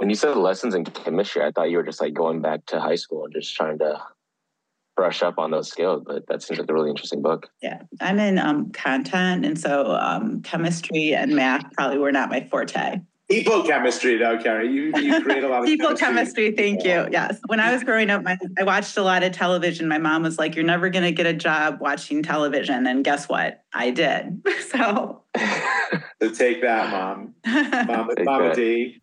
[0.00, 2.80] When you said lessons in chemistry, I thought you were just like going back to
[2.80, 4.00] high school and just trying to
[4.96, 6.02] brush up on those skills.
[6.06, 7.50] But that seems like a really interesting book.
[7.60, 12.48] Yeah, I'm in um, content, and so um, chemistry and math probably were not my
[12.50, 13.02] forte.
[13.28, 14.72] People chemistry, though, Carrie.
[14.72, 16.52] You, you create a lot of people chemistry.
[16.52, 17.06] chemistry thank you.
[17.12, 17.38] Yes.
[17.46, 19.86] When I was growing up, my, I watched a lot of television.
[19.86, 23.28] My mom was like, "You're never going to get a job watching television," and guess
[23.28, 23.64] what?
[23.74, 24.42] I did.
[24.70, 25.24] So.
[26.22, 27.34] so take that, mom.
[27.44, 29.02] Mama, Mama D.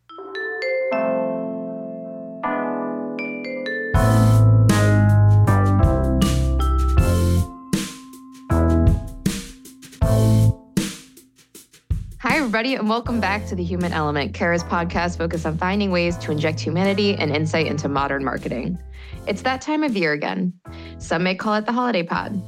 [12.57, 16.31] everybody, and welcome back to The Human Element, Carat's podcast focused on finding ways to
[16.31, 18.79] inject humanity and insight into modern marketing.
[19.27, 20.53] It's that time of year again.
[20.97, 22.41] Some may call it the holiday pod.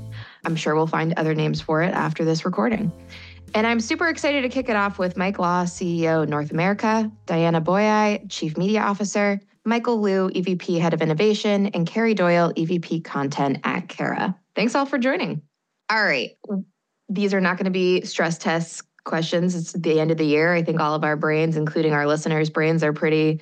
[0.45, 2.91] I'm sure we'll find other names for it after this recording.
[3.53, 7.61] And I'm super excited to kick it off with Mike Law, CEO North America, Diana
[7.61, 13.59] Boyai, Chief Media Officer, Michael Liu, EVP Head of Innovation, and Carrie Doyle, EVP Content
[13.63, 14.33] at Carat.
[14.55, 15.41] Thanks all for joining.
[15.89, 16.31] All right.
[17.09, 19.55] These are not going to be stress tests questions.
[19.55, 20.53] It's the end of the year.
[20.53, 23.41] I think all of our brains, including our listeners' brains, are pretty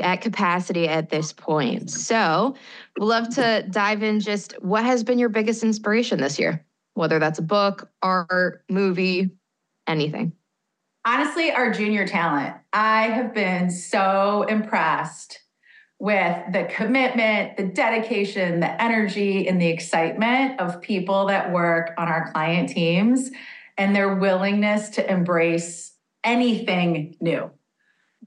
[0.00, 1.90] at capacity at this point.
[1.90, 2.54] So,
[2.98, 7.18] we'd love to dive in just what has been your biggest inspiration this year, whether
[7.18, 9.30] that's a book, art, movie,
[9.86, 10.32] anything.
[11.04, 12.56] Honestly, our junior talent.
[12.72, 15.40] I have been so impressed
[15.98, 22.08] with the commitment, the dedication, the energy, and the excitement of people that work on
[22.08, 23.30] our client teams
[23.78, 27.50] and their willingness to embrace anything new.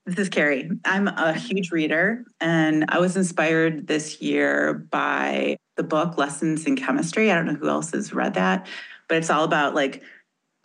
[0.06, 0.72] This is Carrie.
[0.86, 6.76] I'm a huge reader, and I was inspired this year by the book Lessons in
[6.76, 7.32] Chemistry.
[7.32, 8.68] I don't know who else has read that,
[9.08, 10.02] but it's all about like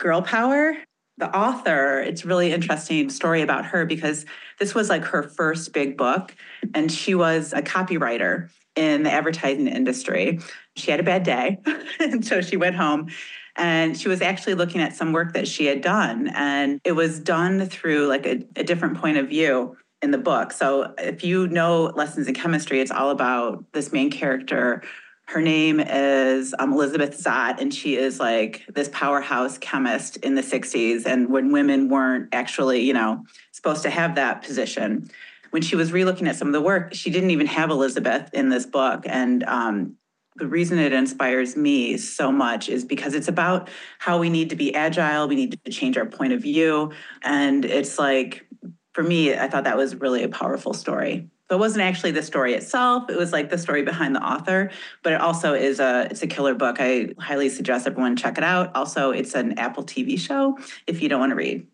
[0.05, 0.77] girl power.
[1.17, 4.27] The author, it's really interesting story about her because
[4.59, 6.35] this was like her first big book,
[6.75, 10.41] and she was a copywriter in the advertising industry.
[10.77, 11.59] She had a bad day,
[12.01, 13.09] and so she went home
[13.57, 17.21] and she was actually looking at some work that she had done and it was
[17.21, 21.47] done through like a, a different point of view in the book so if you
[21.47, 24.83] know lessons in chemistry it's all about this main character
[25.27, 30.43] her name is um, Elizabeth Zott, and she is like this powerhouse chemist in the
[30.43, 31.07] 60s.
[31.07, 35.11] And when women weren't actually, you know, supposed to have that position,
[35.51, 38.51] when she was relooking at some of the work, she didn't even have Elizabeth in
[38.51, 39.05] this book.
[39.07, 39.97] And um,
[40.37, 44.57] the reason it inspires me so much is because it's about how we need to
[44.57, 46.93] be agile, we need to change our point of view.
[47.23, 48.47] And it's like,
[48.93, 51.31] for me, I thought that was really a powerful story.
[51.51, 54.71] So it wasn't actually the story itself, it was like the story behind the author,
[55.03, 56.77] but it also is a it's a killer book.
[56.81, 58.75] I highly suggest everyone check it out.
[58.75, 61.67] Also, it's an Apple TV show if you don't want to read.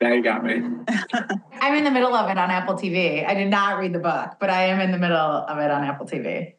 [0.00, 0.62] That you got me.
[1.60, 3.26] I'm in the middle of it on Apple TV.
[3.26, 5.84] I did not read the book, but I am in the middle of it on
[5.84, 6.54] Apple TV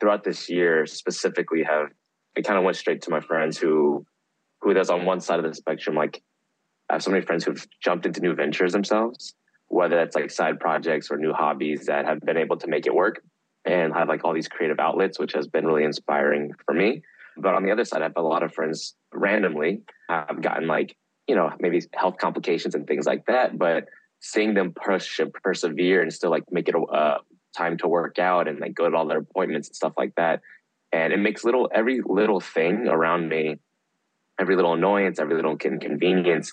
[0.00, 1.88] throughout this year specifically have
[2.36, 4.06] I kind of went straight to my friends who
[4.60, 5.96] who that's on one side of the spectrum.
[5.96, 6.22] Like
[6.88, 9.34] I have so many friends who've jumped into new ventures themselves,
[9.68, 12.94] whether that's like side projects or new hobbies that have been able to make it
[12.94, 13.22] work
[13.64, 17.02] and have like all these creative outlets, which has been really inspiring for me.
[17.36, 20.96] But on the other side, I have a lot of friends randomly have gotten like,
[21.26, 23.58] you know, maybe health complications and things like that.
[23.58, 23.84] But
[24.20, 27.18] seeing them push and persevere and still like make it a, uh,
[27.56, 30.40] time to work out and like go to all their appointments and stuff like that.
[30.92, 33.56] And it makes little every little thing around me,
[34.40, 36.52] every little annoyance, every little inconvenience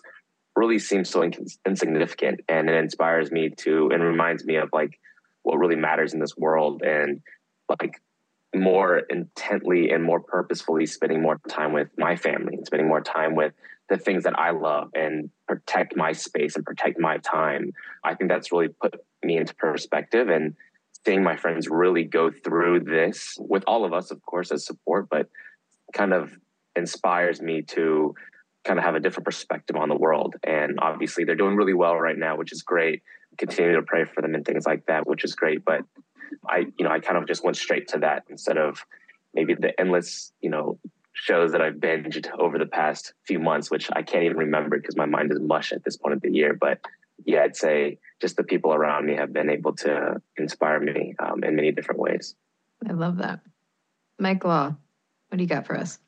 [0.55, 1.29] really seems so
[1.65, 4.99] insignificant and it inspires me to and reminds me of like
[5.43, 7.21] what really matters in this world and
[7.81, 8.01] like
[8.55, 13.35] more intently and more purposefully spending more time with my family and spending more time
[13.35, 13.53] with
[13.89, 17.71] the things that I love and protect my space and protect my time.
[18.03, 20.55] I think that's really put me into perspective and
[21.05, 25.07] seeing my friends really go through this with all of us, of course, as support,
[25.09, 25.27] but
[25.93, 26.31] kind of
[26.75, 28.15] inspires me to
[28.65, 30.35] kind of have a different perspective on the world.
[30.43, 33.03] And obviously, they're doing really well right now, which is great.
[33.37, 35.63] Continue to pray for them and things like that, which is great.
[35.63, 35.81] But
[36.47, 38.83] I, you know, I kind of just went straight to that instead of
[39.33, 40.79] maybe the endless, you know,
[41.13, 44.97] shows that I've binged over the past few months, which I can't even remember because
[44.97, 46.53] my mind is mush at this point of the year.
[46.53, 46.79] But
[47.23, 51.43] yeah, I'd say just the people around me have been able to inspire me um,
[51.43, 52.35] in many different ways.
[52.87, 53.39] I love that.
[54.19, 54.75] Mike Law,
[55.29, 55.99] what do you got for us?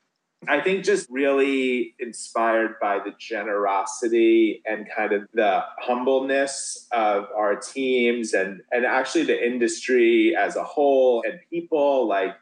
[0.47, 7.55] I think just really inspired by the generosity and kind of the humbleness of our
[7.55, 12.35] teams and and actually the industry as a whole and people like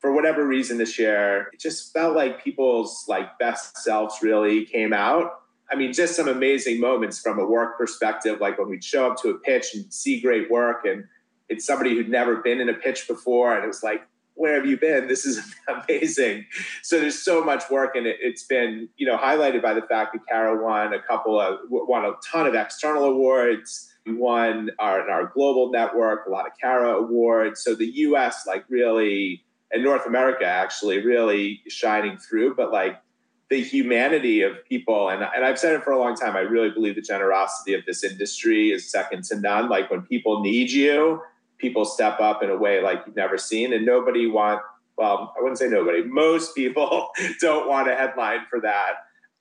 [0.00, 4.92] for whatever reason this year it just felt like people's like best selves really came
[4.92, 5.38] out.
[5.70, 9.20] I mean, just some amazing moments from a work perspective, like when we'd show up
[9.22, 11.04] to a pitch and see great work, and
[11.48, 14.02] it's somebody who'd never been in a pitch before, and it was like,
[14.38, 15.08] where have you been?
[15.08, 16.46] This is amazing.
[16.82, 20.14] So there's so much work, and it, has been, you know, highlighted by the fact
[20.14, 23.92] that Carat won a couple of, won a ton of external awards.
[24.06, 27.62] We won our, our global network, a lot of Carat awards.
[27.62, 28.46] So the U.S.
[28.46, 32.54] like really, and North America actually really shining through.
[32.54, 33.02] But like
[33.50, 36.68] the humanity of people and, and i've said it for a long time i really
[36.68, 41.18] believe the generosity of this industry is second to none like when people need you
[41.58, 43.72] people step up in a way like you've never seen.
[43.72, 44.62] And nobody want
[44.96, 47.10] well i wouldn't say nobody most people
[47.40, 48.92] don't want a headline for that.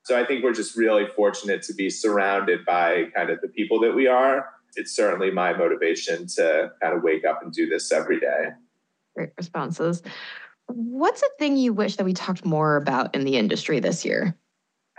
[0.04, 3.80] So i think we're just really fortunate to be surrounded by kind of the people
[3.82, 4.50] that we are.
[4.76, 8.50] It's certainly my motivation to kind of wake up and do this every day.
[9.16, 10.04] Great responses.
[10.68, 14.38] What's a thing you wish that we talked more about in the industry this year?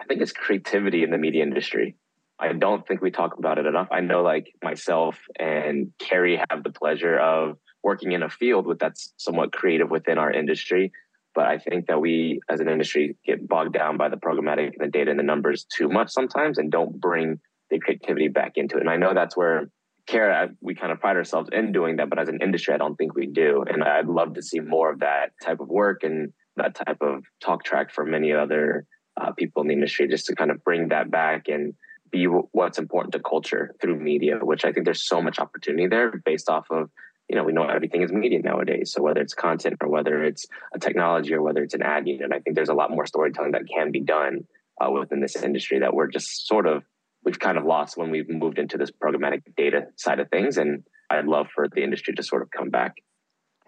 [0.01, 1.97] I think it's creativity in the media industry.
[2.41, 3.89] I don't think we talk about it enough.
[3.91, 8.79] I know, like myself and Carrie, have the pleasure of working in a field with
[8.79, 10.93] that's somewhat creative within our industry.
[11.35, 14.81] But I think that we, as an industry, get bogged down by the programmatic and
[14.81, 17.41] the data and the numbers too much sometimes, and don't bring
[17.71, 18.81] the creativity back into it.
[18.81, 19.69] And I know that's where
[20.07, 22.97] Carat, we kind of pride ourselves in doing that, but as an industry, I don't
[22.97, 23.63] think we do.
[23.69, 27.25] And I'd love to see more of that type of work and that type of
[27.41, 28.87] talk track for many other
[29.21, 31.75] uh, people in the industry, just to kind of bring that back and
[32.11, 36.13] be what's important to culture through media, which I think there's so much opportunity there
[36.25, 36.91] based off of,
[37.29, 38.93] you know, we know everything is media nowadays.
[38.93, 42.33] So whether it's content or whether it's a technology or whether it's an ad unit,
[42.33, 44.47] I think there's a lot more storytelling that can be done
[44.81, 46.85] uh, within this industry that we're just sort of
[47.25, 50.57] we've kind of lost when we've moved into this programmatic data side of things.
[50.57, 52.97] And I'd love for the industry to sort of come back.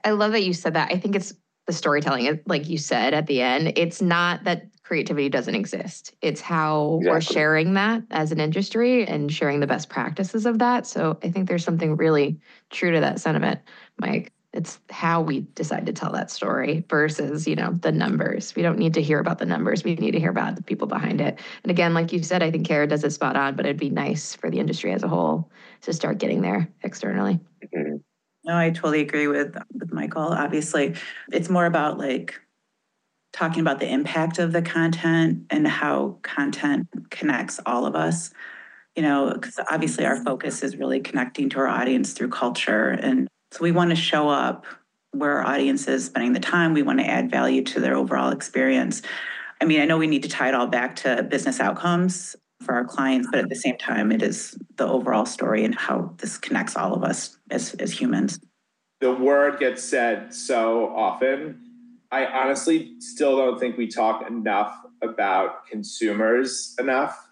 [0.05, 0.91] I love that you said that.
[0.93, 1.35] I think it's
[1.71, 3.75] the storytelling, like you said at the end.
[3.77, 7.11] It's not that creativity doesn't exist, it's how exactly.
[7.11, 10.85] we're sharing that as an industry and sharing the best practices of that.
[10.85, 12.41] So I think there's something really
[12.71, 13.61] true to that sentiment,
[14.01, 14.33] Mike.
[14.53, 18.57] It's how we decide to tell that story versus, you know, the numbers.
[18.57, 19.85] We don't need to hear about the numbers.
[19.85, 21.39] We need to hear about the people behind it.
[21.63, 23.91] And again, like you said, I think Carat does it spot on, but it'd be
[23.91, 25.53] nice for the industry as a whole
[25.83, 27.39] to start getting there externally.
[27.73, 27.99] Mm-hmm.
[28.45, 30.23] No, I totally agree with with Michael.
[30.23, 30.95] Obviously,
[31.33, 32.41] it's more about like
[33.33, 38.31] talking about the impact of the content and how content connects all of us.
[38.97, 43.29] You know, because obviously our focus is really connecting to our audience through culture and
[43.53, 44.65] so we want to show up
[45.13, 46.73] where our audience is spending the time.
[46.73, 49.03] We want to add value to their overall experience.
[49.61, 52.75] I mean, I know we need to tie it all back to business outcomes for
[52.75, 56.39] our clients, but at the same time, it is the overall story and how this
[56.39, 58.39] connects all of us as, as humans.
[59.01, 61.61] The word gets said so often.
[62.13, 67.29] I honestly still don't think we talk enough about consumers enough.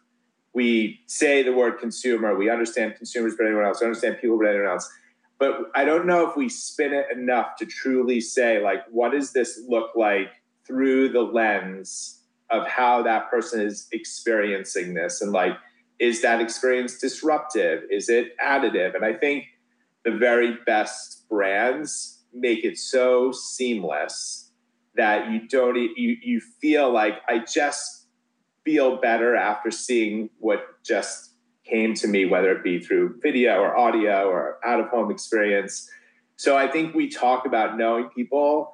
[0.54, 4.48] We say the word consumer, we understand consumers but anyone else, we understand people but
[4.48, 4.90] anyone else
[5.38, 9.32] but I don't know if we spin it enough to truly say, like, what does
[9.32, 10.30] this look like
[10.66, 12.17] through the lens
[12.50, 15.20] of how that person is experiencing this?
[15.20, 15.52] And like,
[15.98, 17.82] is that experience disruptive?
[17.90, 18.94] Is it additive?
[18.94, 19.44] And I think
[20.04, 24.50] the very best brands make it so seamless
[24.96, 28.06] that you don't you you feel like I just
[28.64, 31.34] feel better after seeing what just
[31.64, 35.88] came to me, whether it be through video or audio or out of home experience.
[36.36, 38.72] So I think we talk about knowing people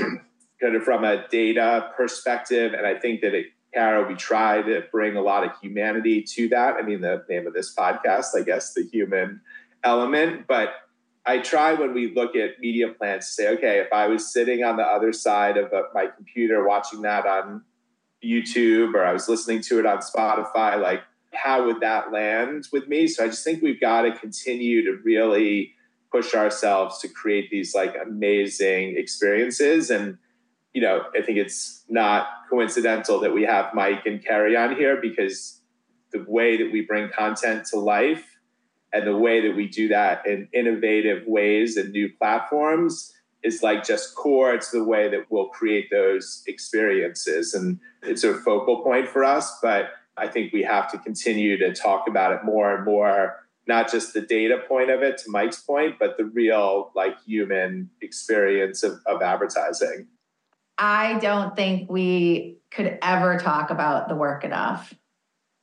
[0.62, 2.72] kind of from a data perspective.
[2.72, 6.48] And I think that at Carat, we try to bring a lot of humanity to
[6.50, 6.74] that.
[6.76, 9.40] I mean, the name of this podcast, I guess, the human
[9.82, 10.46] element.
[10.46, 10.74] But
[11.26, 14.62] I try when we look at media plans to say, okay, if I was sitting
[14.62, 17.62] on the other side of uh, my computer watching that on
[18.24, 21.00] YouTube or I was listening to it on Spotify, like
[21.32, 23.06] how would that land with me?
[23.06, 25.72] So I just think we've got to continue to really
[26.10, 29.90] push ourselves to create these like amazing experiences.
[29.90, 30.18] And,
[30.72, 34.98] you know, I think it's not coincidental that we have Mike and Carrie on here
[35.00, 35.60] because
[36.12, 38.24] the way that we bring content to life
[38.92, 43.12] and the way that we do that in innovative ways and new platforms
[43.42, 47.54] is like just core to the way that we'll create those experiences.
[47.54, 51.72] And it's a focal point for us, but I think we have to continue to
[51.72, 53.36] talk about it more and more,
[53.66, 57.90] not just the data point of it, to Mike's point, but the real like human
[58.00, 60.06] experience of, of advertising.
[60.82, 64.92] I don't think we could ever talk about the work enough.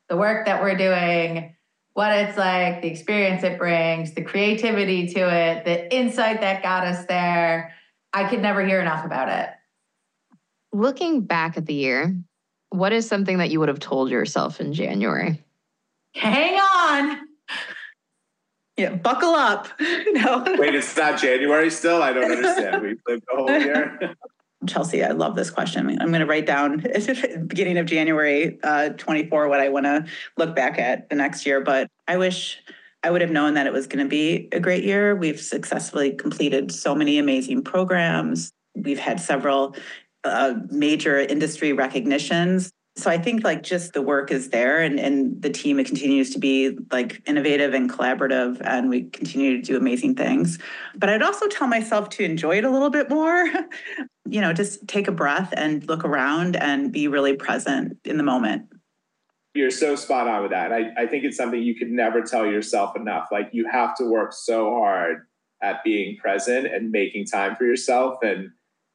[0.08, 1.58] The work that we're doing,
[1.92, 6.88] what it's like, the experience it brings, the creativity to it, the insight that got
[6.88, 7.74] us there.
[8.14, 9.50] I could never hear enough about it.
[10.72, 12.16] Looking back at the year,
[12.70, 15.44] What is something that you would have told yourself in January?
[16.16, 17.28] Hang on.
[18.78, 19.68] Yeah, buckle up.
[19.80, 20.46] no.
[20.58, 22.02] Wait, it's not January still?
[22.02, 22.84] I don't understand.
[22.84, 24.16] We've lived the whole year.
[24.68, 25.90] Chelsea, I love this question.
[26.02, 26.86] I'm going to write down
[27.48, 30.06] beginning of January uh, 24 what I want to
[30.38, 31.62] look back at the next year.
[31.62, 32.62] But I wish
[33.04, 35.16] I would have known that it was going to be a great year.
[35.16, 38.52] We've successfully completed so many amazing programs.
[38.76, 39.76] We've had several
[40.26, 42.72] uh, major industry recognitions.
[43.00, 46.32] So I think like just the work is there and, and the team it continues
[46.32, 50.60] to be like innovative and collaborative and we continue to do amazing things.
[50.96, 53.50] But I'd also tell myself to enjoy it a little bit more.
[54.30, 58.24] you know, just take a breath and look around and be really present in the
[58.24, 58.66] moment.
[59.54, 60.74] You're so spot on with that.
[60.74, 63.30] I, I think it's something you could never tell yourself enough.
[63.32, 65.26] Like you have to work so hard
[65.62, 68.20] at being present and making time for yourself.
[68.22, 68.52] And,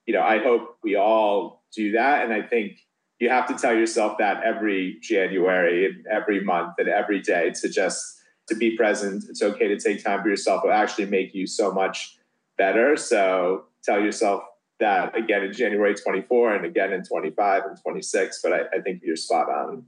[0.07, 2.25] you know, I hope we all do that.
[2.25, 2.79] And I think
[3.21, 7.69] you have to tell yourself that every January and every month and every day to
[7.69, 9.25] just to be present.
[9.29, 10.63] It's okay to take time for yourself.
[10.65, 12.19] It will actually make you so much
[12.59, 12.97] better.
[12.97, 14.43] So tell yourself
[14.81, 18.41] that again in January 24 and again in 25 and 26.
[18.43, 19.85] But I, I think you're spot on.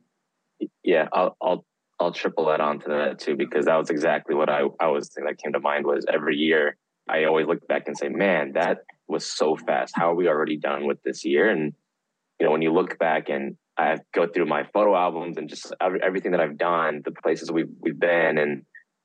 [0.82, 1.64] Yeah, I'll, I'll
[1.98, 5.26] I'll triple that onto that too because that was exactly what I I was thinking
[5.26, 6.76] that came to mind was every year
[7.08, 8.78] I always look back and say, man, that
[9.08, 9.94] was so fast.
[9.96, 11.48] How are we already done with this year?
[11.48, 11.72] And
[12.38, 15.72] you know, when you look back and I go through my photo albums and just
[15.80, 18.62] everything that I've done, the places we've we've been, and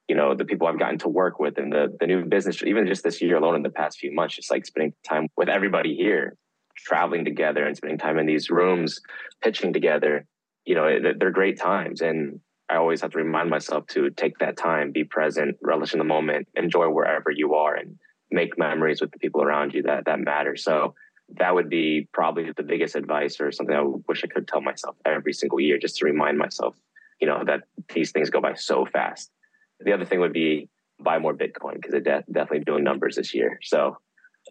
[0.07, 2.88] you know, the people I've gotten to work with, and the the new business, even
[2.88, 5.95] just this year alone, in the past few months, just like spending time with everybody
[5.95, 6.35] here,
[6.77, 9.01] traveling together, and spending time in these rooms,
[9.41, 10.25] pitching together.
[10.65, 14.55] You know, they're great times, and I always have to remind myself to take that
[14.55, 17.97] time, be present, relish in the moment, enjoy wherever you are, and
[18.29, 20.55] make memories with the people around you that that matter.
[20.55, 20.95] So
[21.38, 24.95] that would be probably the biggest advice or something I wish I could tell myself
[25.05, 26.75] every single year just to remind myself,
[27.19, 29.31] you know, that these things go by so fast.
[29.79, 30.69] The other thing would be
[31.00, 33.59] buy more Bitcoin because it de- definitely doing numbers this year.
[33.63, 33.97] So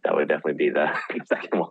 [0.05, 0.93] that would definitely be the
[1.27, 1.71] second one.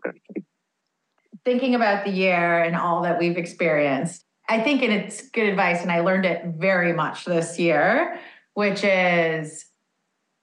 [1.46, 5.82] Thinking about the year and all that we've experienced, I think and it's good advice,
[5.82, 8.20] and I learned it very much this year,
[8.54, 9.66] which is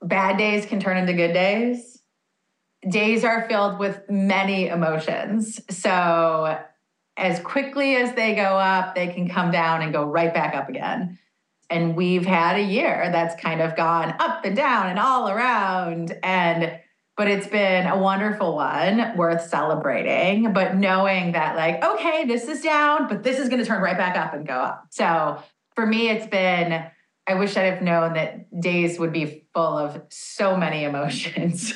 [0.02, 1.95] bad days can turn into good days
[2.88, 5.60] days are filled with many emotions.
[5.70, 6.58] So,
[7.16, 10.68] as quickly as they go up, they can come down and go right back up
[10.68, 11.18] again.
[11.70, 16.16] And we've had a year that's kind of gone up and down and all around.
[16.22, 16.78] And,
[17.16, 20.52] but it's been a wonderful one worth celebrating.
[20.52, 23.96] But knowing that, like, okay, this is down, but this is going to turn right
[23.96, 24.86] back up and go up.
[24.90, 25.42] So,
[25.74, 26.84] for me, it's been,
[27.26, 31.74] I wish I'd have known that days would be full of so many emotions.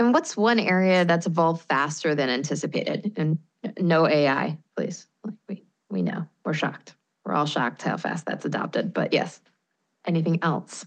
[0.00, 3.12] And what's one area that's evolved faster than anticipated?
[3.18, 3.38] And
[3.78, 5.06] no AI, please.
[5.46, 6.26] We we know.
[6.42, 6.94] We're shocked.
[7.22, 8.94] We're all shocked how fast that's adopted.
[8.94, 9.42] But yes.
[10.06, 10.86] Anything else?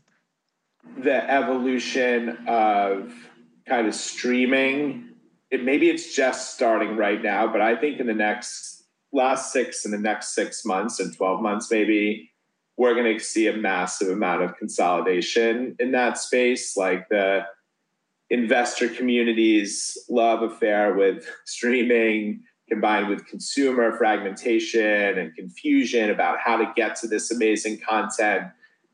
[0.97, 3.13] The evolution of
[3.67, 5.09] kind of streaming.
[5.51, 9.85] It maybe it's just starting right now, but I think in the next last six
[9.85, 12.31] in the next six months and 12 months, maybe
[12.77, 16.75] we're going to see a massive amount of consolidation in that space.
[16.75, 17.45] Like the
[18.29, 26.71] investor community's love affair with streaming combined with consumer fragmentation and confusion about how to
[26.75, 28.43] get to this amazing content.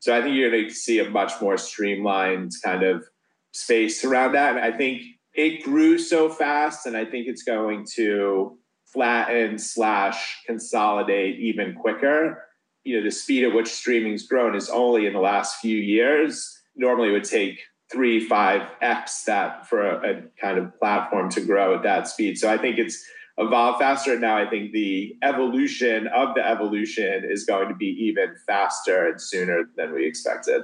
[0.00, 3.04] So I think you're going to see a much more streamlined kind of
[3.52, 4.56] space around that.
[4.56, 5.02] And I think
[5.34, 8.58] it grew so fast, and I think it's going to
[8.92, 12.44] flatten slash consolidate even quicker.
[12.84, 16.58] You know, the speed at which streaming's grown is only in the last few years.
[16.74, 17.60] Normally, it would take
[17.90, 22.38] three, five X that for a, a, kind of platform to grow at that speed.
[22.38, 23.04] So I think it's
[23.36, 24.18] evolved faster.
[24.18, 29.20] Now I think the evolution of the evolution is going to be even faster and
[29.20, 30.62] sooner than we expected.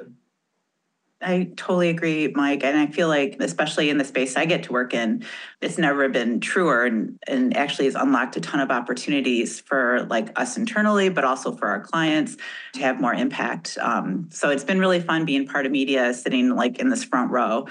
[1.23, 2.63] I totally agree, Mike.
[2.63, 5.25] And I feel like, especially in the space I get to work in,
[5.63, 10.39] it's never been truer and, and actually has unlocked a ton of opportunities for like
[10.39, 12.37] us internally, but also for our clients
[12.75, 13.79] to have more impact.
[13.81, 17.31] Um, so it's been really fun being part of media, sitting like in this front
[17.31, 17.67] row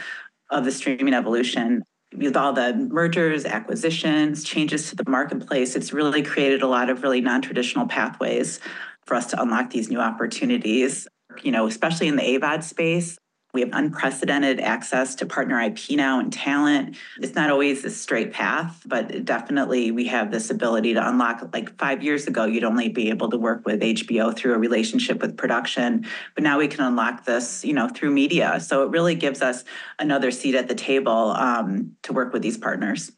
[0.49, 1.83] of the streaming evolution.
[2.15, 7.03] With all the mergers, acquisitions, changes to the marketplace, it's really created a lot of
[7.03, 8.59] really non traditional pathways
[9.05, 11.07] for us to unlock these new opportunities
[11.43, 13.17] you know, especially in the AVOD space,
[13.55, 16.97] we have unprecedented access to partner IP now and talent.
[17.19, 21.50] It's not always a straight path, but definitely we have this ability to unlock.
[21.53, 25.21] Like five years ago, you'd only be able to work with HBO through a relationship
[25.21, 28.59] with production, but now we can unlock this, you know, through media.
[28.59, 29.63] So it really gives us
[29.97, 33.13] another seat at the table um, to work with these partners.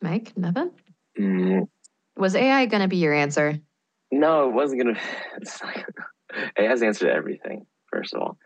[0.00, 0.70] Mike, Nevin?
[1.18, 1.68] Mm,
[2.16, 3.60] Was AI going to be your answer?
[4.10, 5.00] No, it wasn't going to.
[6.58, 8.38] AI's answer to everything, first of all.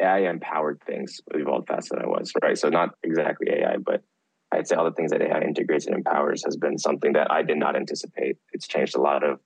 [0.00, 2.58] AI empowered things evolved faster than I was, right?
[2.58, 4.02] So not exactly AI, but
[4.52, 7.42] I'd say all the things that AI integrates and empowers has been something that I
[7.42, 8.36] did not anticipate.
[8.52, 9.40] It's changed a lot of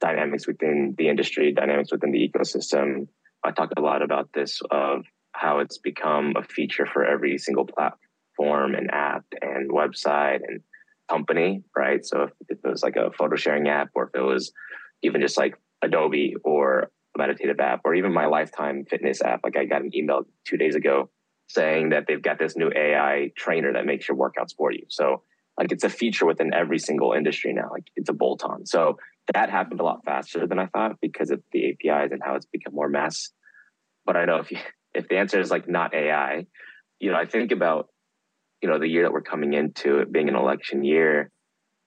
[0.00, 3.08] dynamics within the industry, dynamics within the ecosystem.
[3.44, 7.66] I talked a lot about this of how it's become a feature for every single
[7.66, 10.60] platform and app and website and
[11.08, 12.04] company, right?
[12.04, 14.52] So if, it was like a photo sharing app or if it was
[15.02, 19.64] even just like Adobe or meditative app or even my lifetime fitness app, like I
[19.64, 21.10] got an email two days ago
[21.48, 24.84] saying that they've got this new AI trainer that makes your workouts for you.
[24.88, 25.22] So
[25.58, 27.68] like it's a feature within every single industry now.
[27.70, 28.64] Like it's a bolt on.
[28.66, 28.98] So
[29.34, 32.46] that happened a lot faster than I thought because of the APIs and how it's
[32.46, 33.30] become more mass.
[34.06, 34.58] But I know if you,
[34.94, 36.46] if the answer is like not AI,
[37.00, 37.88] you know, I think about
[38.62, 41.30] you know the year that we're coming into it being an election year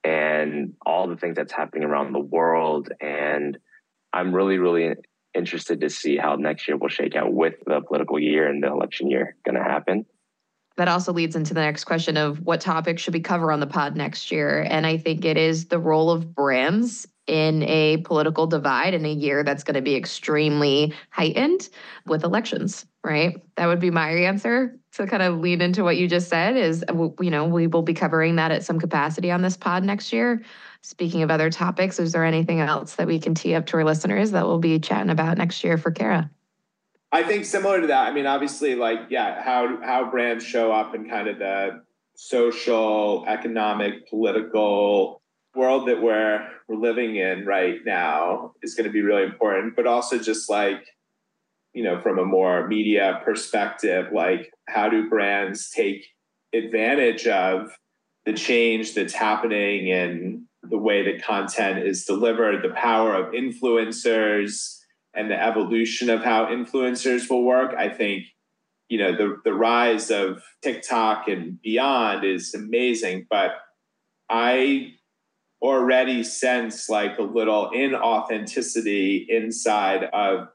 [0.03, 3.57] and all the things that's happening around the world and
[4.13, 4.93] i'm really really
[5.35, 8.67] interested to see how next year will shake out with the political year and the
[8.67, 10.05] election year going to happen
[10.77, 13.67] that also leads into the next question of what topic should we cover on the
[13.67, 18.45] pod next year and i think it is the role of brands in a political
[18.45, 21.69] divide in a year that's going to be extremely heightened
[22.05, 23.41] with elections, right?
[23.57, 26.83] That would be my answer to kind of lead into what you just said is
[27.19, 30.43] you know, we will be covering that at some capacity on this pod next year.
[30.85, 33.83] Speaking of other topics, is there anything else that we can tee up to our
[33.83, 36.25] listeners that we'll be chatting about next year for Carat?
[37.11, 38.07] I think similar to that.
[38.07, 41.81] I mean, obviously, like yeah, how how brands show up in kind of the
[42.15, 45.23] social, economic, political
[45.55, 49.87] world that we're we're living in right now is going to be really important but
[49.87, 50.85] also just like
[51.73, 56.05] you know from a more media perspective like how do brands take
[56.53, 57.71] advantage of
[58.25, 64.77] the change that's happening in the way that content is delivered the power of influencers
[65.13, 68.25] and the evolution of how influencers will work i think
[68.89, 73.51] you know the the rise of TikTok and beyond is amazing but
[74.29, 74.93] I
[75.61, 80.47] already sense like a little inauthenticity inside of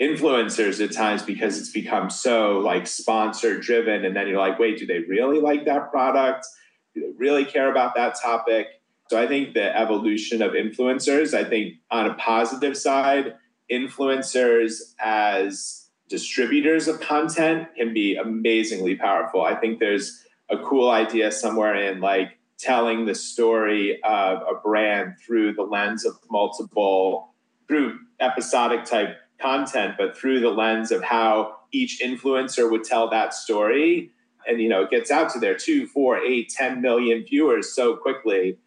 [0.00, 4.78] influencers at times because it's become so like sponsor driven and then you're like wait
[4.78, 6.46] do they really like that product?
[6.94, 8.66] Do they really care about that topic
[9.08, 13.34] so i think the evolution of influencers i think on a positive side
[13.70, 21.30] influencers as distributors of content can be amazingly powerful i think there's a cool idea
[21.30, 27.32] somewhere in like telling the story of a brand through the lens of multiple,
[27.68, 33.32] through episodic type content, but through the lens of how each influencer would tell that
[33.32, 34.10] story.
[34.46, 37.96] And, you know, it gets out to their two, four, eight, 10 million viewers so
[37.96, 38.58] quickly.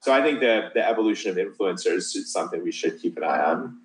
[0.00, 3.42] So I think the, the evolution of influencers is something we should keep an eye
[3.42, 3.78] on.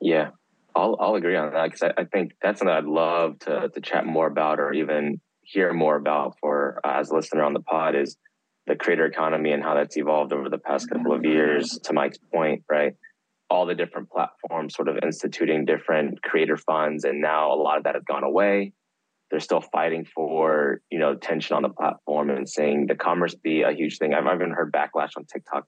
[0.00, 0.30] Yeah,
[0.76, 3.80] I'll, I'll agree on that because I, I, think that's something I'd love to, to
[3.80, 7.60] chat more about or even hear more about for uh, as a listener on the
[7.60, 8.16] pod is
[8.66, 12.18] the creator economy and how that's evolved over the past couple of years to mike's
[12.34, 12.94] point right
[13.48, 17.84] all the different platforms sort of instituting different creator funds and now a lot of
[17.84, 18.72] that has gone away
[19.30, 23.62] they're still fighting for you know tension on the platform and saying the commerce be
[23.62, 24.14] a huge thing.
[24.14, 25.66] I've even heard backlash on tiktok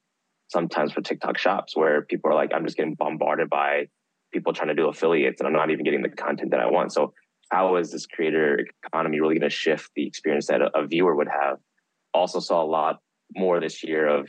[0.49, 3.87] sometimes for tiktok shops where people are like i'm just getting bombarded by
[4.33, 6.93] people trying to do affiliates and i'm not even getting the content that i want.
[6.93, 7.13] So
[7.51, 11.15] how is this creator economy really going to shift the experience that a, a viewer
[11.15, 11.59] would have?
[12.13, 13.01] Also saw a lot
[13.37, 14.29] more this year of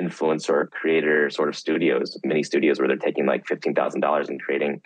[0.00, 4.40] influencer creator sort of studios, mini studios where they're taking like fifteen thousand dollars and
[4.40, 4.80] creating,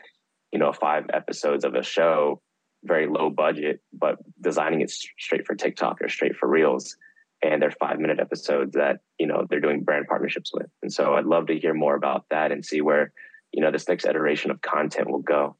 [0.52, 2.40] you know, five episodes of a show,
[2.86, 6.96] very low budget, but designing it straight for TikTok or straight for Reels,
[7.42, 10.66] and they're five minute episodes that you know they're doing brand partnerships with.
[10.82, 13.12] And so I'd love to hear more about that and see where
[13.52, 15.56] you know this next iteration of content will go.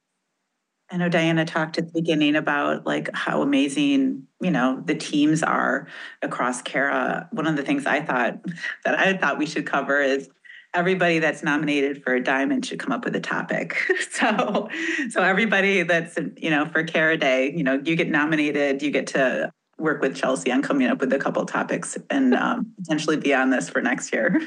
[0.90, 5.42] I know Diana talked at the beginning about like how amazing, you know, the teams
[5.42, 5.88] are
[6.22, 7.26] across Carat.
[7.32, 8.38] One of the things I thought
[8.84, 10.28] that I thought we should cover is
[10.76, 13.76] everybody that's nominated for a diamond should come up with a topic.
[14.10, 14.68] so
[15.10, 19.08] so everybody that's you know for Carat Day, you know, you get nominated, you get
[19.08, 23.34] to work with Chelsea on coming up with a couple topics and um, potentially be
[23.34, 24.40] on this for next year.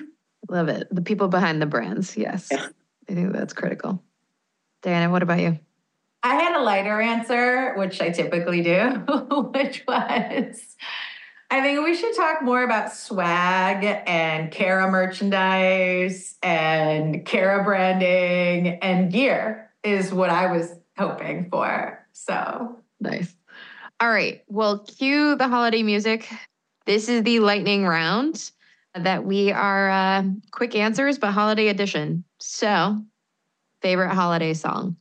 [0.50, 0.88] Love it.
[0.92, 2.15] The people behind the brands.
[2.15, 2.48] Yes.
[2.52, 2.68] Yeah.
[3.10, 4.02] I think that's critical.
[4.82, 5.60] Diana, what about you?
[6.22, 8.76] I had a lighter answer, which I typically do,
[9.54, 10.76] which was
[11.52, 19.12] I think we should talk more about swag and Carat merchandise and Carat branding and
[19.12, 22.06] gear, is what I was hoping for.
[22.12, 23.36] So nice.
[24.00, 24.44] All right.
[24.48, 26.30] Well, cue the holiday music.
[26.86, 28.52] This is the lightning round.
[28.96, 32.24] that we are uh, quick answers, but holiday edition.
[32.40, 33.02] So,
[33.82, 34.98] favorite holiday song?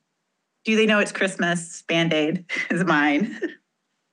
[0.65, 1.83] Do they know it's Christmas?
[1.89, 3.39] Band Aid is mine.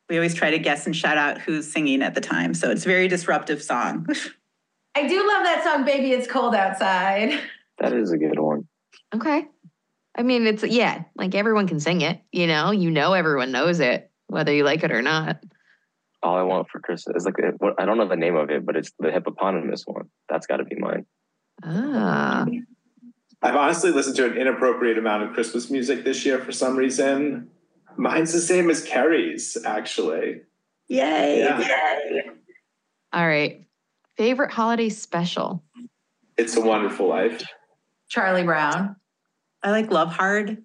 [0.09, 2.53] We always try to guess and shout out who's singing at the time.
[2.53, 4.07] So it's a very disruptive song.
[4.95, 7.39] I do love that song, Baby It's Cold Outside.
[7.79, 8.67] That is a good one.
[9.13, 9.47] Okay.
[10.17, 13.81] I mean, it's, yeah, like everyone can sing it, you know, you know, everyone knows
[13.81, 15.43] it, whether you like it or not.
[16.23, 18.65] All I want for Christmas is like what I don't know the name of it,
[18.65, 20.09] but it's the hippopotamus one.
[20.29, 21.05] That's got to be mine.
[21.63, 22.45] Ah,
[23.41, 27.49] I've honestly listened to an inappropriate amount of Christmas music this year for some reason.
[27.97, 30.41] Mine's the same as Carrie's, actually.
[30.88, 31.39] Yay.
[31.39, 32.21] Yeah.
[33.13, 33.65] all right.
[34.17, 35.63] Favorite holiday special?
[36.38, 37.43] It's a Wonderful Life.
[38.10, 38.95] Charlie Brown.
[39.63, 40.63] I like Love Hard.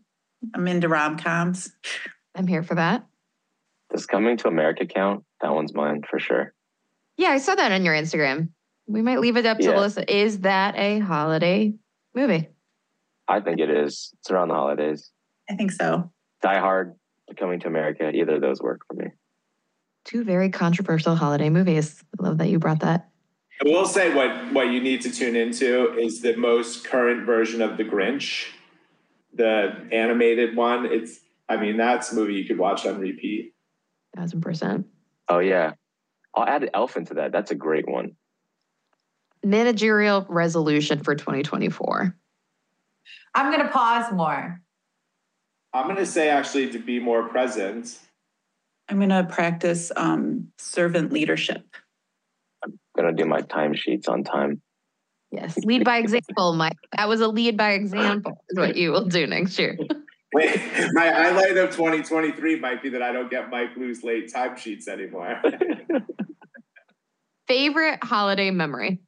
[0.55, 1.73] I'm into rom coms.
[2.35, 3.07] I'm here for that.
[3.93, 5.25] Does Coming to America count?
[5.40, 6.55] That one's mine for sure.
[7.16, 8.51] Yeah, I saw that on your Instagram.
[8.87, 9.73] We might leave it up to Yeah.
[9.73, 10.09] Alyssa.
[10.09, 11.75] Is that a holiday
[12.14, 12.49] movie?
[13.29, 14.12] I think it is.
[14.19, 15.11] It's around the holidays.
[15.49, 16.11] I think so.
[16.43, 16.95] Die Hard,
[17.37, 18.11] Coming to America.
[18.11, 19.07] Either of those work for me.
[20.05, 22.03] Two very controversial holiday movies.
[22.19, 23.09] I love that you brought that.
[23.64, 27.61] I will say what what you need to tune into is the most current version
[27.61, 28.47] of The Grinch,
[29.35, 30.87] the animated one.
[30.87, 33.55] It's I mean that's a movie you could watch on repeat.
[34.16, 34.87] Thousand percent.
[35.29, 35.73] Oh yeah,
[36.35, 37.33] I'll add Elf into that.
[37.33, 38.16] That's a great one.
[39.45, 42.16] Managerial resolution for 2024.
[43.35, 44.61] I'm going to pause more.
[45.73, 47.99] I'm gonna say actually to be more present.
[48.89, 51.65] I'm going to practice um, servant leadership.
[52.65, 54.61] I'm gonna do my timesheets on time.
[55.31, 55.57] Yes.
[55.59, 56.77] Lead by example, Mike.
[56.97, 59.79] That was a lead by example, is what you will do next year.
[60.33, 60.61] Wait,
[60.93, 65.41] my highlight of 2023 might be that I don't get Mike Liu's late timesheets anymore.
[67.49, 69.01] Favorite holiday memory?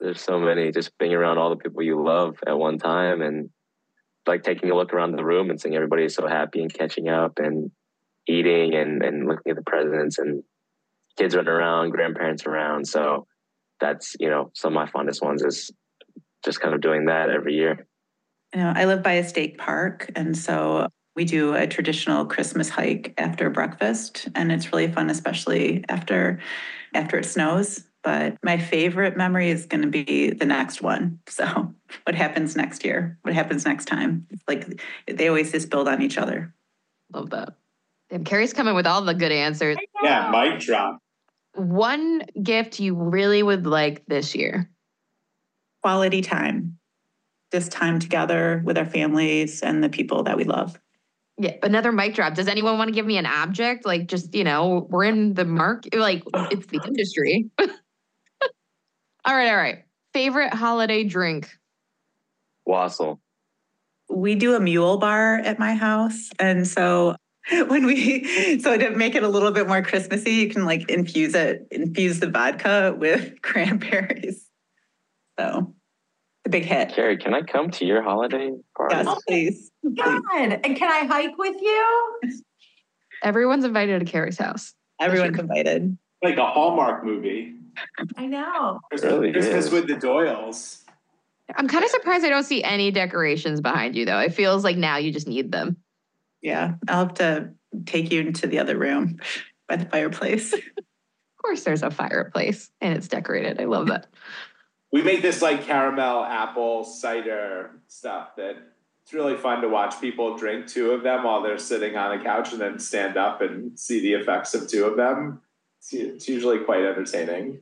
[0.00, 0.72] There's so many.
[0.72, 3.50] Just being around all the people you love at one time, and
[4.26, 7.08] like taking a look around the room and seeing everybody is so happy and catching
[7.08, 7.70] up and
[8.26, 10.42] eating and and looking at the presents and
[11.16, 12.86] kids running around, grandparents around.
[12.86, 13.26] So
[13.80, 15.70] that's you know some of my fondest ones is
[16.44, 17.86] just kind of doing that every year.
[18.54, 22.68] You know, I live by a state park, and so we do a traditional Christmas
[22.68, 26.40] hike after breakfast, and it's really fun, especially after
[26.94, 27.84] after it snows.
[28.04, 31.20] But my favorite memory is going to be the next one.
[31.26, 33.18] So, what happens next year?
[33.22, 34.26] What happens next time?
[34.30, 36.54] It's like they always just build on each other.
[37.14, 37.54] Love that.
[38.10, 39.78] Damn, Carrie's coming with all the good answers.
[40.02, 40.98] yeah, mic drop.
[41.54, 44.68] One gift you really would like this year?
[45.82, 46.78] Quality time,
[47.52, 50.78] just time together with our families and the people that we love.
[51.38, 52.34] Yeah, another mic drop.
[52.34, 53.86] Does anyone want to give me an object?
[53.86, 57.50] Like, just, you know, we're in the market, like, it's the industry.
[59.26, 59.84] all right, all right.
[60.12, 61.50] Favorite holiday drink?
[62.66, 63.20] Wassail.
[64.08, 67.14] we do a mule bar at my house and so
[67.66, 71.34] when we so to make it a little bit more christmassy you can like infuse
[71.34, 74.46] it infuse the vodka with cranberries
[75.38, 75.74] so
[76.44, 78.94] the big hit Carrie, can I come to your holiday party?
[78.94, 79.94] yes oh please, please.
[79.96, 82.20] God, and can I hike with you?
[83.22, 84.72] Everyone's invited to Carrie's house.
[85.00, 87.54] everyone's invited Like a Hallmark movie.
[88.16, 88.80] I know.
[88.90, 89.72] Christmas, Really Christmas is.
[89.72, 90.82] with the Doyles.
[91.56, 94.18] I'm kind of surprised I don't see any decorations behind you, though.
[94.18, 95.76] It feels like now you just need them.
[96.42, 97.50] yeah i'll have to
[97.86, 99.18] take you into the other room
[99.68, 100.54] by the fireplace
[101.36, 103.60] Of course, there's a fireplace and it's decorated.
[103.60, 104.06] I love that.
[104.90, 108.56] We make this like caramel apple cider stuff that
[109.02, 112.22] it's really fun to watch people drink two of them while they're sitting on a
[112.24, 115.42] couch and then stand up and see the effects of two of them.
[115.80, 117.60] It's, it's usually quite entertaining.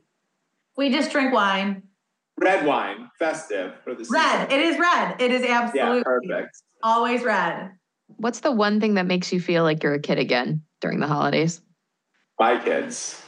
[0.77, 1.83] We just drink wine.
[2.39, 4.15] Red wine, festive for the season.
[4.21, 4.51] Red.
[4.51, 5.21] It is red.
[5.21, 6.03] It is absolutely Yeah, absolutely
[6.35, 6.57] perfect.
[6.81, 7.71] always red.
[8.17, 11.07] What's the one thing that makes you feel like you're a kid again during the
[11.07, 11.61] holidays?
[12.39, 13.21] My kids.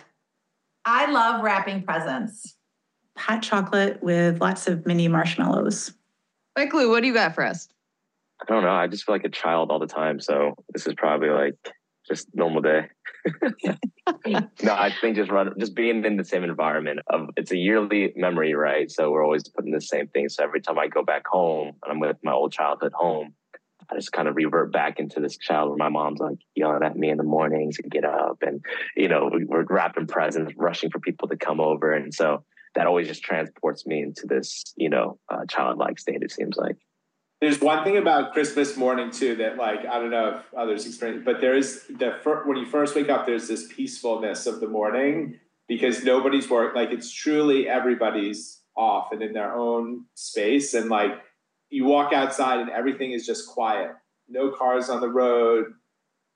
[0.86, 2.56] I love wrapping presents.
[3.18, 5.94] hot chocolate with lots of mini marshmallows
[6.58, 7.68] Mike Liu, what do you got for us?
[8.42, 8.70] I don't know.
[8.72, 10.20] I just feel like a child all the time.
[10.20, 11.56] So this is probably like
[12.08, 12.88] just normal day.
[14.28, 18.14] no, I think just run, just being in the same environment of it's a yearly
[18.16, 18.90] memory, right?
[18.90, 20.30] So we're always putting the same thing.
[20.30, 23.34] So every time I go back home and I'm with my old childhood home,
[23.90, 26.96] I just kind of revert back into this child where my mom's like yelling at
[26.96, 28.64] me in the mornings and get up and,
[28.96, 31.94] you know, we- we're wrapping presents, rushing for people to come over.
[31.94, 36.32] And so that always just transports me into this, you know, uh, childlike state, it
[36.32, 36.78] seems like.
[37.42, 41.24] There's one thing about Christmas morning too that like I don't know if others experience,
[41.26, 44.68] but there is the fir- when you first wake up, there's this peacefulness of the
[44.68, 50.90] morning because nobody's work like it's truly everybody's off and in their own space and
[50.90, 51.12] like
[51.70, 53.92] you walk outside and everything is just quiet.
[54.30, 55.74] No cars on the road.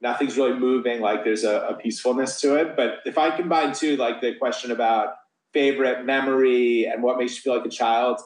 [0.01, 2.75] Nothing's really moving like there's a, a peacefulness to it.
[2.75, 5.15] But if i combine too like the question about
[5.53, 8.19] favorite memory and what makes you feel like a child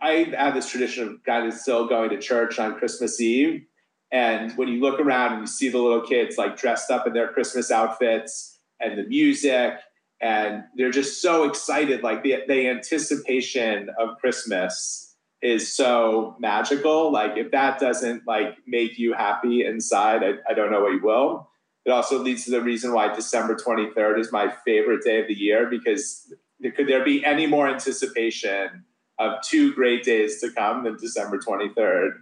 [0.00, 3.66] i have this tradition of kind of still going to church on christmas eve.
[4.12, 7.12] And when you look around and you see the little kids like dressed up in
[7.12, 9.74] their christmas outfits and the music
[10.20, 15.04] and they're just so excited like the, the anticipation of christmas
[15.44, 17.12] is so magical.
[17.12, 21.02] Like if that doesn't like make you happy inside I, I don't know what you
[21.04, 21.50] will.
[21.84, 25.34] It also leads to the reason why december 23rd is my favorite day of the
[25.34, 26.32] year because
[26.74, 28.84] could there be any more anticipation
[29.18, 32.12] of two great days to come than december 23rd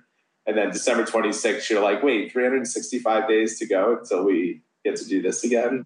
[0.46, 5.06] and then december 26th you're like wait 365 days to go until we get to
[5.06, 5.84] do this again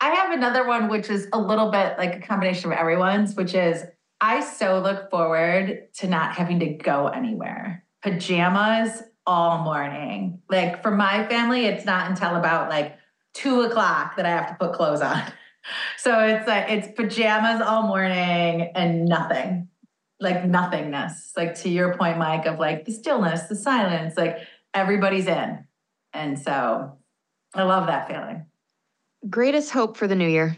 [0.00, 3.54] I have another one, which is a little bit like a combination of everyone's, which
[3.54, 3.84] is
[4.20, 7.84] I so look forward to not having to go anywhere.
[8.02, 10.40] Pajamas all morning.
[10.48, 12.96] Like for my family, it's not until about like
[13.34, 15.22] two o'clock that I have to put clothes on.
[15.98, 19.68] So it's like it's pajamas all morning and nothing,
[20.20, 21.32] like nothingness.
[21.36, 24.38] Like to your point, Mike, of like the stillness, the silence, like
[24.74, 25.64] everybody's in.
[26.12, 26.98] And so
[27.54, 28.46] I love that feeling.
[29.28, 30.56] Greatest hope for the new year.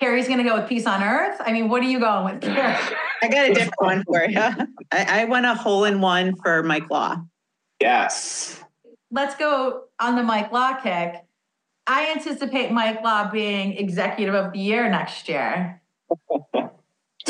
[0.00, 1.36] Carrie's going to go with peace on earth.
[1.40, 2.76] I mean, what are you going with, Carrie?
[3.22, 4.38] I got a different one for you.
[4.92, 7.16] I, I went a hole in one for Mike Law.
[7.80, 8.62] Yes.
[9.10, 11.24] Let's go on the Mike Law kick.
[11.86, 15.82] I anticipate Mike Law being executive of the year next year.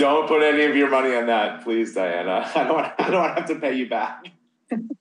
[0.00, 2.50] don't put any of your money on that, please, Diana.
[2.54, 4.24] I don't want, I don't want to have to pay you back.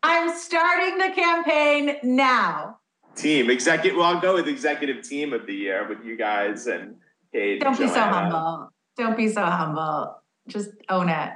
[0.04, 2.80] I'm starting the campaign now
[3.20, 3.98] team executive.
[3.98, 6.96] Well, I'll go with executive team of the year with you guys and
[7.34, 7.62] Kate.
[7.62, 8.70] Don't be so humble.
[8.98, 10.22] Don't be so humble.
[10.48, 11.32] Just own it.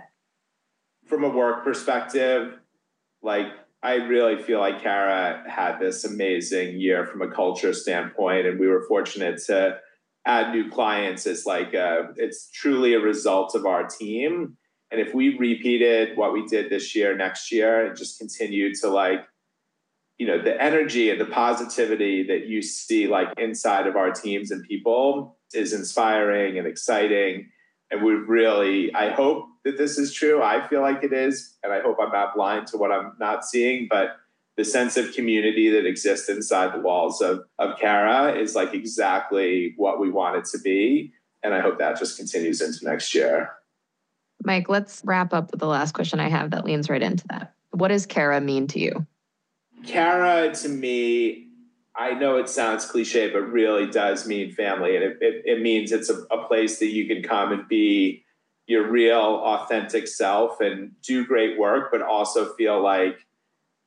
[1.05, 2.57] From a work perspective,
[3.21, 3.47] like
[3.81, 8.67] I really feel like Carat had this amazing year from a culture standpoint, and we
[8.67, 9.77] were fortunate to
[10.25, 11.25] add new clients.
[11.25, 14.57] It's like uh, it's truly a result of our team.
[14.91, 18.89] And if we repeated what we did this year, next year, and just continued to
[18.89, 19.25] like
[20.17, 24.51] you know the energy and the positivity that you see like inside of our teams
[24.51, 27.49] and people is inspiring and exciting
[27.91, 31.73] and we really i hope that this is true i feel like it is and
[31.73, 34.17] i hope i'm not blind to what i'm not seeing but
[34.57, 39.73] the sense of community that exists inside the walls of, of Carat is like exactly
[39.77, 41.11] what we want it to be.
[41.41, 43.51] And I hope that just continues into next year.
[44.43, 47.53] Mike, let's wrap up with the last question I have that leans right into that.
[47.71, 49.07] What does Carat mean to you?
[49.85, 51.47] Carat to me,
[51.95, 54.95] I know it sounds cliche, but really does mean family.
[54.95, 58.23] And it, it, it means it's a, a, place that you can come and be
[58.67, 63.17] your real, authentic self and do great work, but also feel like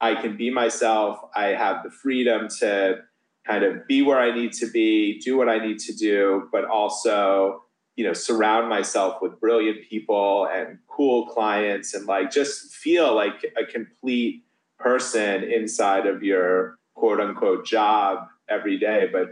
[0.00, 1.18] I can be myself.
[1.35, 3.02] I have the freedom to
[3.46, 6.64] kind of be where I need to be, do what I need to do, but
[6.64, 7.62] also,
[7.94, 13.44] you know, surround myself with brilliant people and cool clients and like just feel like
[13.56, 14.42] a complete
[14.78, 19.09] person inside of your quote unquote job every day.
[19.11, 19.28] But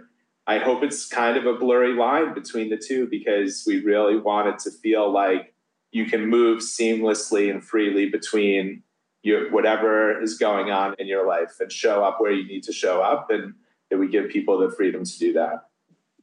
[0.47, 4.49] I hope it's kind of a blurry line between the two because we really want
[4.49, 5.55] it to feel like
[5.91, 8.83] you can move seamlessly and freely between
[9.25, 12.73] your whatever is going on in your life and show up where you need to
[12.73, 13.55] show up and
[13.91, 15.65] that we give people the freedom to do that.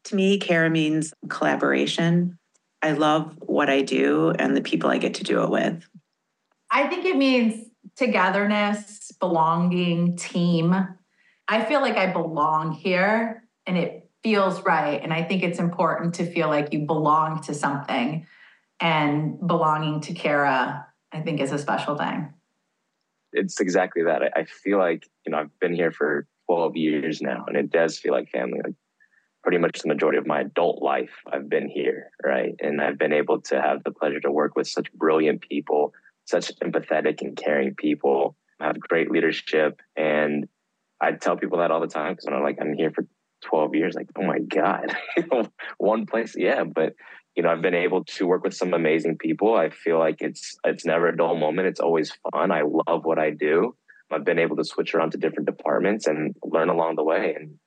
[0.06, 2.38] To me, Carat means collaboration.
[2.82, 5.84] I love what I do and the people I get to do it with.
[6.70, 10.76] I think it means togetherness, belonging, team.
[11.48, 15.02] I feel like I belong here and it feels right.
[15.02, 18.28] And I think it's important to feel like you belong to something.
[18.80, 22.34] And belonging to Carat, I think, is a special thing.
[23.34, 24.22] It's exactly that.
[24.36, 27.98] I, feel like, you know, I've been here for 12 years now, and it does
[27.98, 28.60] feel like family.
[28.64, 28.76] Like
[29.44, 32.54] pretty much the majority of my adult life, I've been here, right?
[32.60, 35.94] And I've been able to have the pleasure to work with such brilliant people
[36.26, 39.82] such empathetic and caring people, have great leadership.
[39.96, 40.48] And
[41.00, 43.06] I tell people that all the time because I'm like, I'm here for
[43.44, 43.96] 12 years.
[43.96, 44.96] Like, oh my God,
[45.78, 46.36] one place.
[46.38, 46.64] Yeah.
[46.64, 46.94] But,
[47.36, 49.56] you know, I've been able to work with some amazing people.
[49.56, 51.68] I feel like it's, it's never a dull moment.
[51.68, 52.52] It's always fun.
[52.52, 53.76] I love what I do.
[54.12, 57.36] I've been able to switch around to different departments and learn along the way.
[57.38, 57.58] And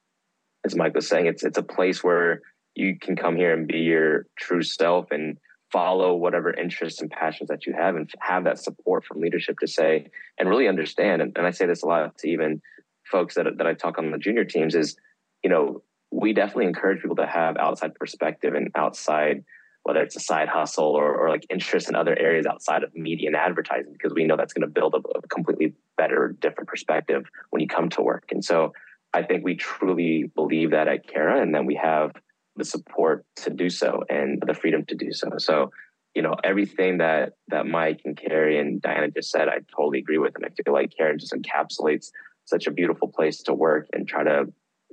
[0.65, 2.43] as Mike was saying, it's, it's a place where
[2.75, 5.39] you can come here and be your true self and
[5.73, 9.67] follow whatever interests and passions that you have and have that support from leadership to
[9.67, 10.07] say
[10.39, 12.63] and really understand and, and i say this a lot to even
[13.11, 14.97] folks that, that i talk on the junior teams is
[15.43, 15.83] you know
[16.15, 19.45] we definitely encourage people to have outside perspective and outside
[19.83, 23.27] whether it's a side hustle or, or like interest in other areas outside of media
[23.27, 27.25] and advertising because we know that's going to build a, a completely better different perspective
[27.51, 28.29] when you come to work.
[28.31, 28.73] And so
[29.13, 32.13] i think we truly believe that at Carat and then we have
[32.57, 35.29] the support to do so and the freedom to do so.
[35.39, 35.71] So
[36.15, 40.19] you know everything that that mike and carrie and diana just said i totally agree
[40.19, 42.13] with and i feel like Carat just encapsulates
[42.45, 44.45] such a beautiful place to work and try to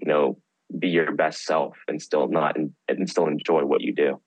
[0.01, 0.37] you know
[0.79, 4.19] be your best self and still not and still enjoy what you do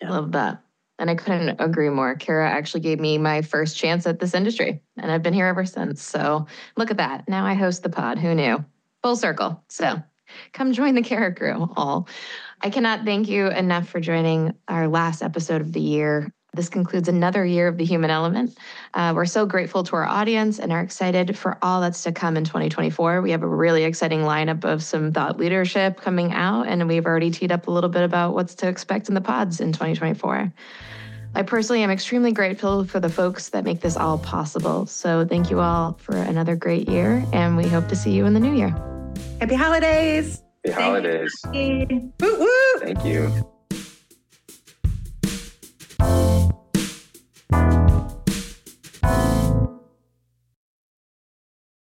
[0.00, 0.10] yeah.
[0.10, 0.62] Love that.
[0.98, 2.14] And I couldn't agree more.
[2.14, 5.64] Carat actually gave me my first chance at this industry, and I've been here ever
[5.64, 6.02] since.
[6.02, 6.46] So
[6.76, 7.26] look at that.
[7.26, 8.18] Now I host the pod.
[8.18, 8.62] Who knew?
[9.02, 9.64] Full circle.
[9.68, 10.02] So
[10.52, 12.06] come join the Carat crew, all.
[12.60, 16.34] I cannot thank you enough for joining our last episode of the year.
[16.52, 18.56] This concludes another year of the human element.
[18.92, 22.36] Uh, we're so grateful to our audience and are excited for all that's to come
[22.36, 23.22] in 2024.
[23.22, 27.30] We have a really exciting lineup of some thought leadership coming out, and we've already
[27.30, 30.52] teed up a little bit about what's to expect in the pods in 2024.
[31.32, 34.86] I personally am extremely grateful for the folks that make this all possible.
[34.86, 38.34] So thank you all for another great year, and we hope to see you in
[38.34, 38.74] the new year.
[39.40, 40.42] Happy holidays!
[40.64, 41.32] Happy holidays!
[41.44, 42.12] Thank you.
[42.20, 42.80] Woo, woo.
[42.80, 43.49] Thank you.